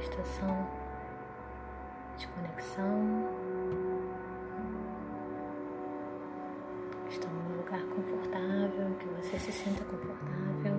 estação 0.00 0.66
de 2.16 2.26
conexão. 2.28 3.28
Estão 7.08 7.30
num 7.30 7.56
lugar 7.56 7.80
confortável, 7.94 8.94
que 8.98 9.06
você 9.06 9.38
se 9.38 9.52
sinta 9.52 9.84
confortável, 9.84 10.76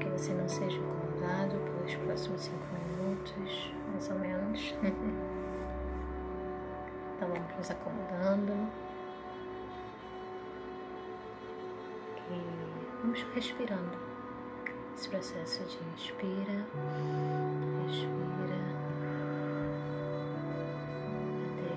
que 0.00 0.08
você 0.08 0.32
não 0.32 0.48
seja 0.48 0.78
incomodado 0.78 1.56
pelos 1.56 1.94
próximos 1.96 2.42
cinco 2.42 2.66
minutos, 2.74 3.72
mais 3.92 4.10
ou 4.10 4.18
menos. 4.18 4.74
então 7.16 7.28
vamos 7.28 7.56
nos 7.56 7.70
acomodando. 7.70 8.52
E 12.28 12.42
vamos 13.02 13.22
respirando 13.34 14.05
esse 14.96 15.10
processo 15.10 15.62
de 15.64 15.78
inspira, 15.92 16.66
expira, 17.86 18.56
até 21.52 21.74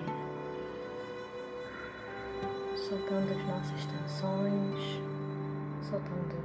soltando 2.78 3.32
as 3.32 3.46
nossas 3.46 3.86
tensões, 3.88 5.02
soltando 5.82 6.38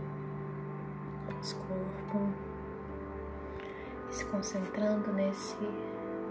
nosso 1.33 1.55
corpo 1.55 2.29
e 4.11 4.15
se 4.15 4.25
concentrando 4.25 5.13
nesse 5.13 5.57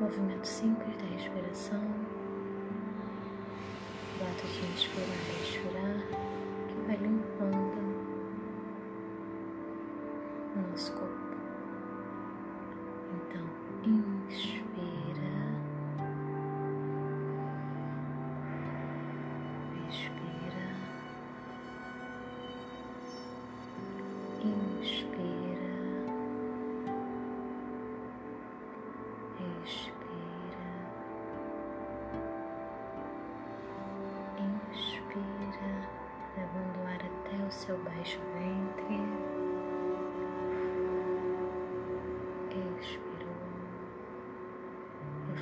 movimento 0.01 0.45
simples 0.45 0.97
da 0.97 1.05
respiração, 1.05 1.81
o 4.19 4.23
ato 4.25 4.45
de 4.45 4.65
inspirar 4.73 5.07
e 5.07 5.41
expirar, 5.41 6.03
que 6.67 6.75
vai 6.85 6.97
limpando 6.97 7.22
o 10.59 10.71
nosso 10.71 10.91
corpo. 10.93 11.13
Então, 11.29 11.32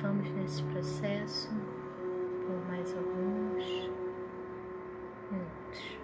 vamos 0.02 0.28
nesse 0.32 0.62
processo 0.64 1.48
por 2.44 2.66
mais 2.66 2.92
alguns 2.96 3.90
minutos. 5.30 5.98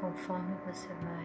Conforme 0.00 0.54
você 0.64 0.88
vai 1.02 1.17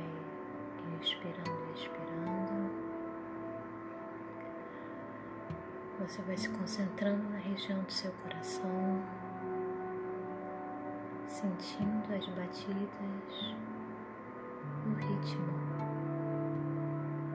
Você 6.04 6.22
vai 6.24 6.36
se 6.36 6.50
concentrando 6.50 7.24
na 7.30 7.38
região 7.38 7.82
do 7.82 7.92
seu 7.92 8.12
coração, 8.22 9.02
sentindo 11.30 12.14
as 12.14 12.28
batidas, 12.28 13.56
o 14.86 14.94
ritmo 15.00 15.48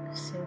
do 0.07 0.15
seu 0.15 0.45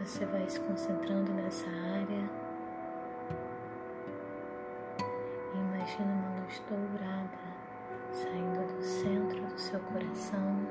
você 0.00 0.24
vai 0.24 0.48
se 0.48 0.58
concentrando 0.60 1.30
nessa 1.32 1.68
área. 1.68 2.30
Imagina 5.54 6.12
uma 6.12 6.40
luz 6.40 6.62
dourada 6.68 7.38
saindo 8.10 8.76
do 8.76 8.82
centro 8.82 9.46
do 9.46 9.60
seu 9.60 9.78
coração. 9.80 10.66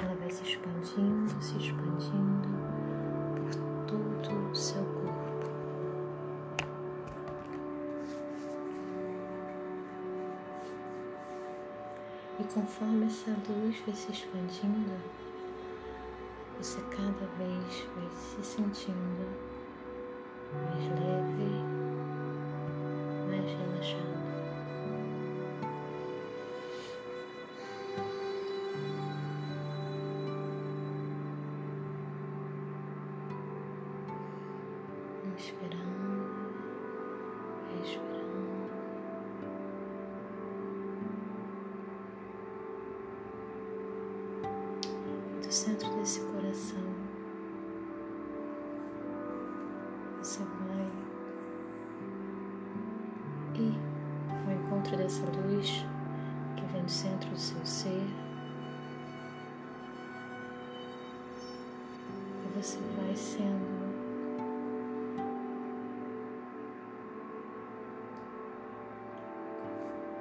Ela 0.00 0.14
vai 0.14 0.30
se 0.30 0.44
expandindo, 0.44 1.42
se 1.42 1.58
expandindo 1.58 2.48
por 3.34 3.86
todo 3.86 4.50
o 4.50 4.54
seu 4.54 4.84
corpo. 4.84 5.50
E 12.38 12.44
conforme 12.44 13.06
essa 13.06 13.30
luz 13.48 13.80
vai 13.84 13.94
se 13.94 14.12
expandindo, 14.12 15.23
você 16.64 16.80
cada 16.96 17.26
vez 17.36 17.86
vai 17.94 18.08
se 18.10 18.42
sentindo 18.42 19.28
mais 20.50 20.82
leve, 20.98 21.62
mais 23.28 23.44
relaxado. 23.58 24.33
Coração, 46.54 46.78
você 50.22 50.38
vai. 50.38 50.86
Ir 53.56 53.78
ao 54.46 54.52
encontro 54.52 54.96
dessa 54.96 55.24
luz 55.24 55.84
que 56.56 56.64
vem 56.72 56.82
do 56.82 56.90
centro 56.90 57.30
do 57.30 57.38
seu 57.38 57.64
ser. 57.66 58.06
E 62.44 62.56
você 62.56 62.78
vai 62.96 63.16
sendo. 63.16 63.74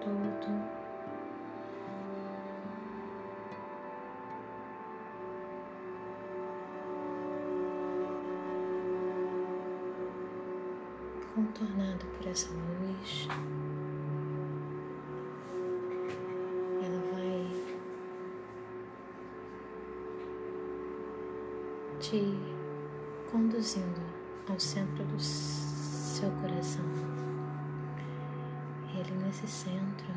Todo 0.02 0.83
contornado 11.54 12.06
por 12.18 12.28
essa 12.28 12.50
luz. 12.52 13.28
Ela 16.82 17.02
vai 17.14 17.48
te 22.00 22.38
conduzindo 23.32 24.02
ao 24.50 24.60
centro 24.60 25.04
do 25.06 25.20
seu 25.20 26.32
coração. 26.42 26.86
E 28.94 29.00
ali 29.00 29.14
nesse 29.24 29.48
centro, 29.48 30.14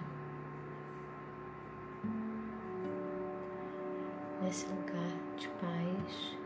nesse 4.43 4.67
lugar 4.69 5.13
de 5.37 5.49
paz, 5.49 6.37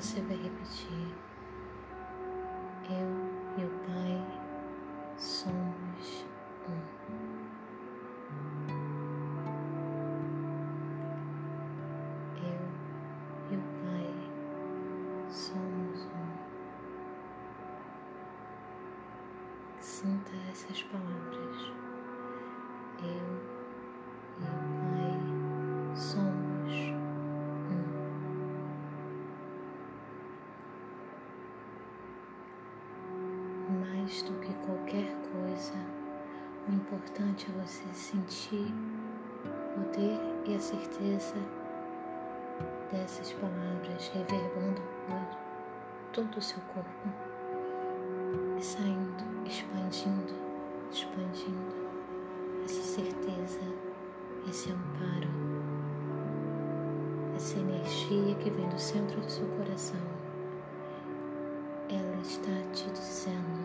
você 0.00 0.22
vai 0.22 0.36
repetir: 0.36 1.14
Eu 2.88 3.10
e 3.58 3.64
o 3.66 3.70
Pai 3.86 4.24
somos 5.18 6.24
um. 6.66 6.80
Eu 12.38 12.62
e 13.50 13.56
o 13.56 13.62
Pai 13.84 14.10
somos 15.28 16.06
um. 16.06 16.30
Sinta 19.80 20.32
essas 20.50 20.82
palavras. 20.84 21.39
Importante 37.00 37.46
é 37.48 37.64
você 37.64 37.82
sentir 37.94 38.74
o 39.46 39.84
poder 39.84 40.20
e 40.44 40.54
a 40.54 40.60
certeza 40.60 41.34
dessas 42.92 43.32
palavras 43.32 44.08
reverbando 44.08 44.82
por 45.06 45.38
todo 46.12 46.36
o 46.36 46.42
seu 46.42 46.60
corpo 46.74 47.08
e 48.58 48.62
saindo, 48.62 49.24
expandindo, 49.46 50.34
expandindo 50.92 51.74
essa 52.66 52.82
certeza, 52.82 53.60
esse 54.46 54.70
amparo, 54.70 55.28
essa 57.34 57.58
energia 57.58 58.34
que 58.34 58.50
vem 58.50 58.68
do 58.68 58.78
centro 58.78 59.18
do 59.22 59.30
seu 59.30 59.46
coração. 59.56 60.00
Ela 61.88 62.20
está 62.20 62.52
te 62.74 62.90
dizendo: 62.90 63.59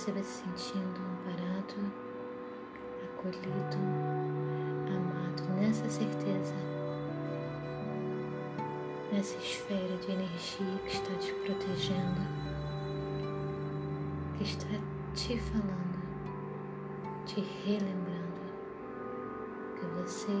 você 0.00 0.12
vai 0.12 0.22
se 0.22 0.44
sentindo 0.56 0.98
amparado, 0.98 1.92
acolhido, 3.04 3.76
amado 4.88 5.60
nessa 5.60 5.90
certeza 5.90 6.54
nessa 9.12 9.36
esfera 9.36 9.94
de 9.98 10.12
energia 10.12 10.78
que 10.86 10.96
está 10.96 11.14
te 11.16 11.34
protegendo, 11.34 12.20
que 14.38 14.44
está 14.44 14.68
te 15.14 15.38
falando, 15.38 15.98
te 17.26 17.40
relembrando 17.66 18.40
que 19.78 19.84
você 20.00 20.32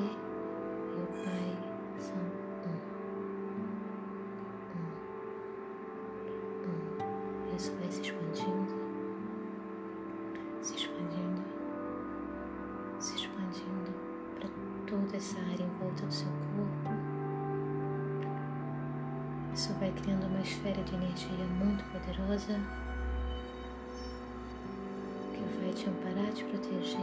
Isso 19.54 19.72
vai 19.74 19.90
criando 19.92 20.26
uma 20.26 20.40
esfera 20.40 20.82
de 20.82 20.94
energia 20.94 21.44
muito 21.58 21.84
poderosa 21.90 22.58
que 25.32 25.42
vai 25.60 25.72
te 25.72 25.88
amparar, 25.88 26.32
te 26.32 26.44
proteger, 26.44 27.00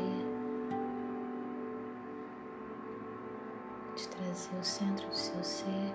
te 3.95 4.07
trazer 4.07 4.57
o 4.59 4.63
centro 4.63 5.07
do 5.07 5.15
seu 5.15 5.43
ser 5.43 5.93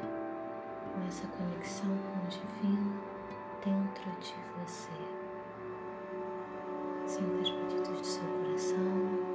com 0.92 1.08
essa 1.08 1.26
conexão 1.28 1.88
com 1.88 2.26
o 2.26 2.28
divino 2.28 3.00
dentro 3.64 4.10
de 4.20 4.34
você. 4.60 4.90
Sinta 7.06 7.42
as 7.42 7.50
batidas 7.50 7.98
do 7.98 8.06
seu 8.06 8.24
coração, 8.24 9.32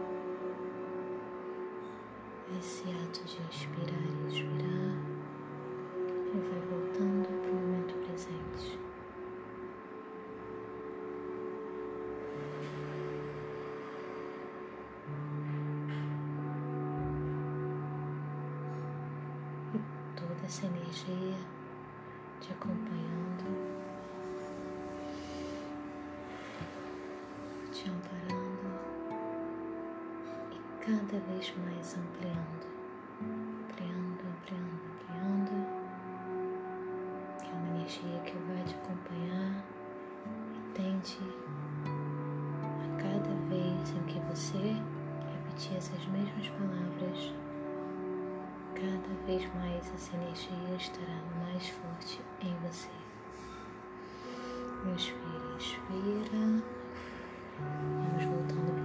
esse 2.60 2.84
ato 2.84 3.24
de 3.26 3.42
inspirar 3.42 4.02
e 4.02 4.28
expirar 4.28 5.07
e 6.38 6.40
vai 6.40 6.60
voltando 6.70 7.28
para 7.42 7.52
o 7.52 7.56
momento 7.56 7.96
presente. 8.06 8.78
E 19.74 19.80
toda 20.16 20.46
essa 20.46 20.68
energia 20.68 21.38
te 22.40 22.54
acompanhando, 22.54 23.46
te 27.72 27.90
amparando 27.90 28.68
e 30.52 30.86
cada 30.86 31.20
vez 31.26 31.52
mais 31.66 31.98
ampliando, 31.98 32.77
você 44.48 44.58
repetir 44.60 45.76
essas 45.76 46.06
mesmas 46.08 46.48
palavras, 46.52 47.34
cada 48.76 49.26
vez 49.26 49.46
mais 49.56 49.94
essa 49.94 50.16
energia 50.16 50.76
estará 50.78 51.20
mais 51.42 51.68
forte 51.68 52.22
em 52.42 52.56
você. 52.66 52.90
Inspira, 54.94 55.58
expira. 55.60 56.64
Vamos 57.60 58.24
voltando 58.24 58.77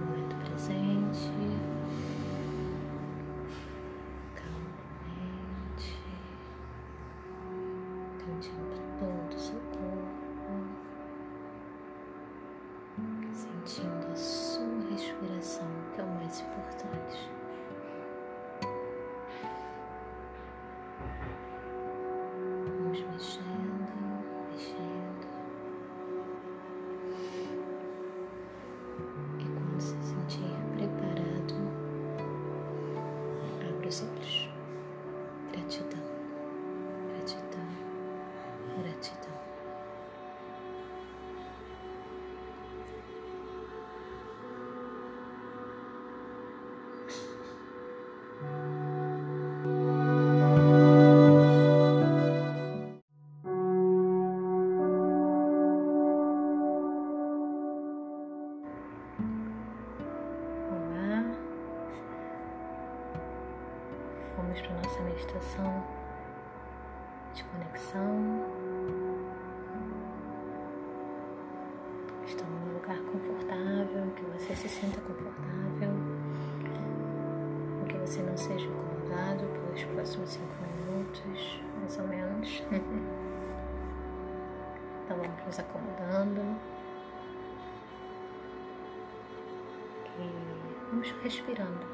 vamos 91.03 91.21
respirando. 91.21 91.85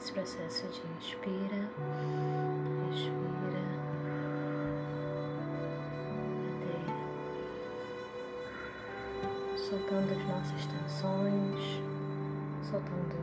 Esse 0.00 0.12
processo 0.12 0.66
de 0.68 0.82
inspira, 0.98 1.68
até 6.56 6.78
soltando 9.56 10.12
as 10.12 10.28
nossas 10.28 10.66
tensões, 10.66 11.82
soltando 12.62 13.16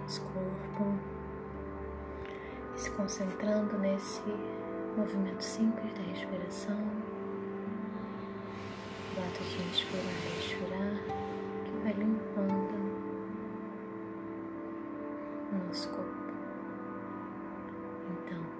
nosso 0.00 0.20
corpo. 0.22 0.98
E 2.76 2.80
se 2.80 2.90
concentrando 2.90 3.78
nesse 3.78 4.22
movimento 4.96 5.42
simples 5.42 5.92
da 5.94 6.02
respiração, 6.02 6.78
o 9.16 9.20
ato 9.20 9.42
de 9.42 9.62
inspirar 9.68 10.04
e 11.08 11.17
o 15.52 15.66
nosso 15.66 15.88
corpo. 15.90 16.10
Então, 18.10 18.57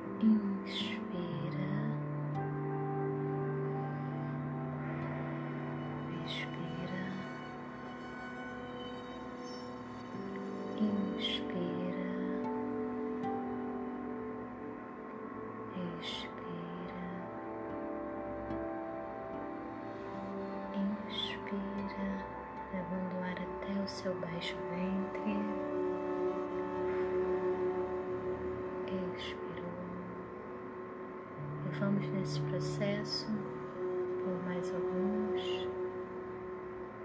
vamos 31.78 32.08
nesse 32.08 32.40
processo 32.42 33.26
por 34.24 34.44
mais 34.44 34.72
alguns 34.74 35.68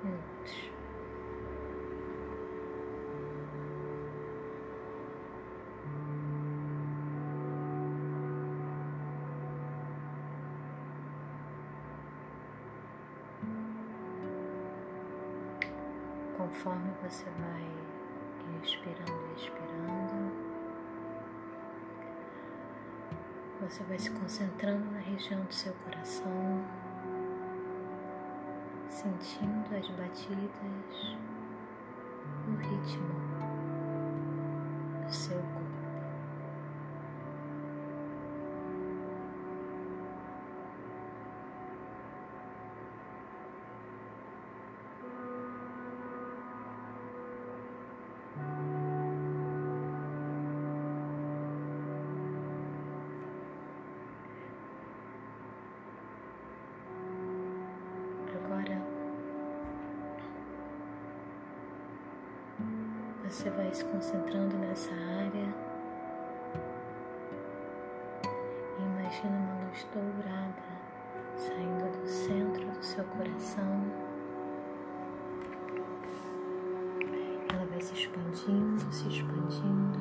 minutos. 0.04 0.72
Conforme 16.38 16.92
você 17.04 17.26
vai 17.40 18.60
inspirando 18.62 19.12
e 19.36 19.40
você 23.64 23.82
vai 23.84 23.98
se 23.98 24.12
concentrando 24.12 24.92
na 24.92 25.00
região 25.00 25.42
do 25.46 25.54
seu 25.54 25.74
coração, 25.86 26.66
sentindo 28.90 29.74
as 29.74 29.88
batidas, 29.92 31.18
o 32.46 32.56
ritmo 32.58 33.08
do 35.06 35.14
seu 35.14 35.38
corpo. 35.38 35.63
Você 63.24 63.50
vai 63.52 63.74
se 63.74 63.86
concentrando 63.86 64.58
nessa 64.58 64.92
área. 64.92 65.56
Imagina 68.78 69.38
uma 69.38 69.66
luz 69.66 69.88
dourada 69.94 70.64
saindo 71.38 72.00
do 72.00 72.08
centro 72.08 72.66
do 72.70 72.84
seu 72.84 73.04
coração. 73.06 73.82
Ela 77.52 77.66
vai 77.66 77.82
se 77.82 77.94
expandindo, 77.94 78.92
se 78.92 79.08
expandindo 79.08 80.00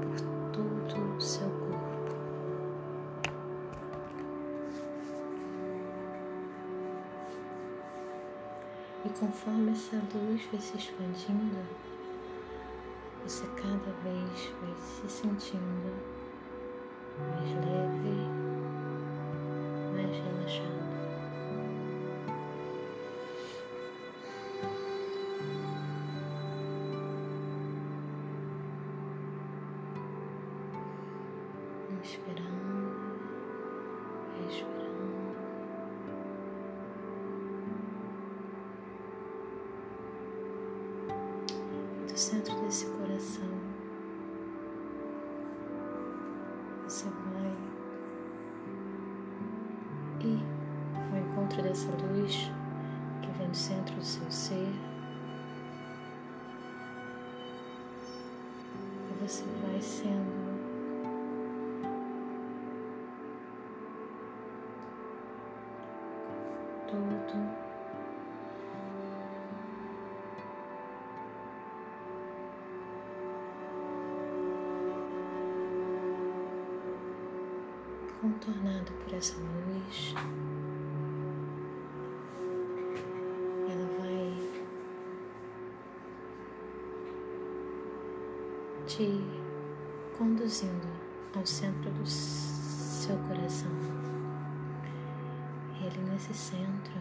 por 0.00 0.52
todo 0.52 1.16
o 1.16 1.20
seu 1.20 1.50
corpo. 1.50 2.16
E 9.04 9.08
conforme 9.10 9.72
essa 9.72 9.96
luz 10.14 10.46
vai 10.52 10.60
se 10.60 10.76
expandindo, 10.76 11.58
você 13.38 13.46
cada 13.54 13.92
vez 14.02 14.52
vai 14.60 14.74
se 14.78 15.08
sentindo 15.08 15.94
mais 17.20 17.50
leve, 17.64 18.26
mais 19.94 20.10
relaxado. 20.10 20.77
Encontro 51.58 51.62
dessa 51.62 51.88
luz 52.06 52.50
que 53.22 53.30
vem 53.38 53.48
do 53.48 53.56
centro 53.56 53.94
do 53.96 54.04
seu 54.04 54.30
ser. 54.30 54.72
E 59.10 59.20
você 59.20 59.44
vai 59.62 59.80
sendo 59.80 60.38
todo 66.86 67.58
contornado 78.20 78.92
por 79.04 79.14
essa 79.14 79.36
luz. 79.36 80.14
Te 88.88 89.22
conduzindo 90.16 90.88
ao 91.36 91.44
centro 91.44 91.90
do 91.90 92.06
seu 92.06 93.18
coração. 93.28 93.70
E 95.78 95.86
ali 95.86 95.98
nesse 96.10 96.32
centro, 96.32 96.94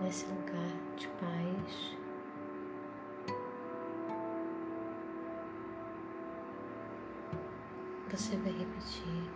nesse 0.00 0.24
lugar 0.24 0.72
de 0.96 1.06
paz, 1.08 1.96
você 8.10 8.36
vai 8.38 8.52
repetir: 8.52 9.30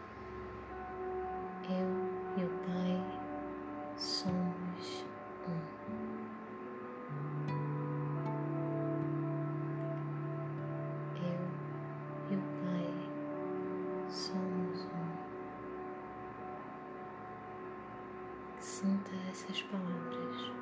essas 19.59 19.63
palavras. 19.63 20.53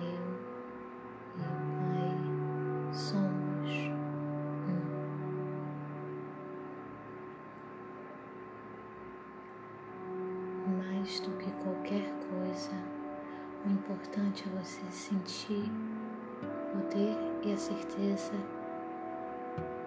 Eu 0.00 0.26
e 1.36 1.40
o 1.40 1.50
Pai 1.78 2.12
somos 2.92 3.70
um. 4.68 4.80
Mais 10.78 11.20
do 11.20 11.30
que 11.36 11.50
qualquer 11.62 12.06
coisa, 12.30 12.72
o 13.66 13.70
importante 13.70 14.44
é 14.46 14.50
você 14.58 14.84
sentir 14.90 15.70
o 16.42 16.46
poder 16.72 17.16
e 17.42 17.52
a 17.52 17.56
certeza 17.56 18.32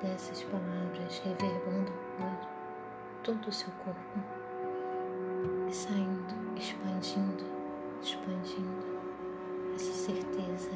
dessas 0.02 0.44
palavras 0.44 1.20
reverberando 1.20 1.92
por 2.18 2.38
todo 3.24 3.48
o 3.48 3.52
seu 3.52 3.72
corpo 3.84 4.20
e 5.68 5.74
saindo, 5.74 6.34
expandindo, 6.56 7.59
expandindo 8.02 8.88
essa 9.76 9.94
certeza, 9.94 10.72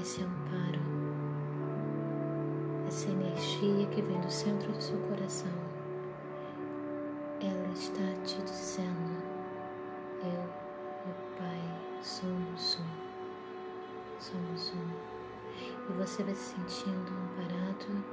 esse 0.00 0.22
amparo, 0.22 0.80
essa 2.86 3.10
energia 3.10 3.86
que 3.86 4.02
vem 4.02 4.20
do 4.20 4.30
centro 4.30 4.72
do 4.72 4.80
seu 4.82 4.98
coração. 5.08 5.52
Ela 7.40 7.72
está 7.72 8.02
te 8.24 8.40
dizendo: 8.42 9.22
Eu 10.22 10.42
e 11.06 11.10
o 11.10 11.38
Pai 11.38 11.60
somos 12.02 12.78
um, 12.80 14.20
somos 14.20 14.72
um. 14.74 15.10
E 15.88 15.92
você 15.92 16.22
vai 16.22 16.34
se 16.34 16.54
sentindo 16.54 17.12
amparado, 17.12 18.04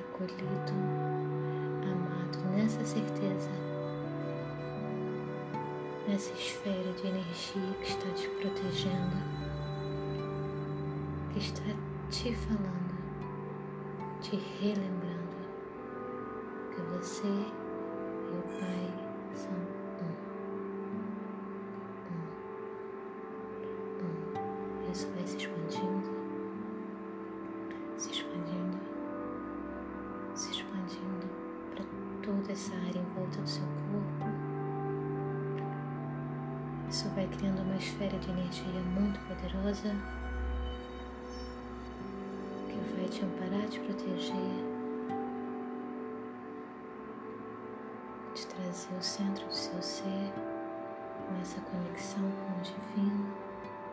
acolhido, 0.00 0.72
amado 1.82 2.38
nessa 2.54 2.84
certeza, 2.84 3.50
nessa 6.06 6.32
esfera 6.34 6.92
de 6.92 7.06
energia 7.08 7.74
que 7.80 7.88
está 7.88 8.08
te 8.10 8.28
protegendo, 8.28 9.16
que 11.32 11.38
está 11.38 11.62
te 12.10 12.34
falando, 12.34 12.94
te 14.20 14.36
relembrando 14.60 15.14
que 16.74 16.80
você 16.96 17.26
e 17.26 18.36
o 18.36 18.42
Pai 18.42 18.90
são 19.34 19.83
Isso 36.94 37.08
vai 37.08 37.26
criando 37.26 37.60
uma 37.62 37.74
esfera 37.74 38.16
de 38.20 38.30
energia 38.30 38.80
muito 38.94 39.18
poderosa 39.26 39.90
que 42.68 42.94
vai 42.94 43.08
te 43.08 43.24
amparar, 43.24 43.68
te 43.68 43.80
proteger, 43.80 44.36
te 48.32 48.46
trazer 48.46 48.94
o 48.96 49.02
centro 49.02 49.44
do 49.44 49.52
seu 49.52 49.82
ser 49.82 50.32
com 51.26 51.40
essa 51.42 51.60
conexão 51.62 52.22
com 52.30 52.60
o 52.60 52.62
divino 52.62 53.26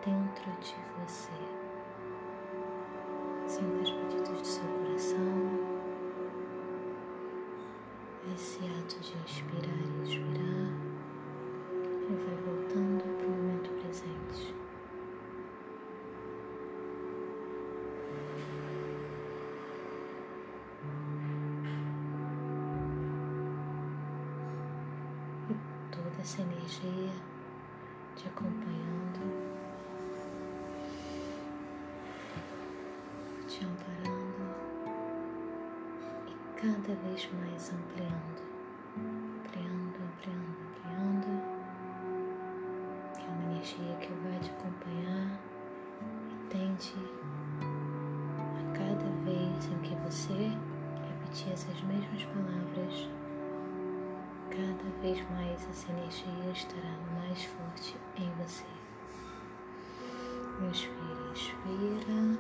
dentro 0.06 0.52
de 0.62 0.76
você. 1.04 1.32
Sinta 3.48 3.82
as 3.82 3.90
batidas 3.90 4.42
do 4.42 4.46
seu 4.46 4.64
coração. 4.64 5.50
Esse 8.36 8.60
ato 8.60 9.00
de 9.00 9.18
inspirar 9.18 9.74
e 9.74 10.04
expirar 10.04 10.91
vai 12.26 12.36
voltando 12.46 13.04
para 13.18 13.28
o 13.28 13.32
momento 13.32 13.70
presente. 13.82 14.56
E 25.50 25.56
toda 25.92 26.22
essa 26.22 26.42
energia 26.42 27.12
te 28.16 28.28
acompanhando. 28.28 29.52
te 33.52 33.66
amparando 33.66 34.56
e 36.28 36.60
cada 36.62 36.96
vez 37.04 37.30
mais 37.34 37.74
ampliando, 37.74 38.51
vez 55.02 55.20
mais 55.32 55.68
essa 55.68 55.92
energia 55.92 56.52
estará 56.52 56.96
mais 57.16 57.44
forte 57.44 57.98
em 58.18 58.32
você. 58.36 58.66
Inspira, 60.70 61.34
expira. 61.34 62.38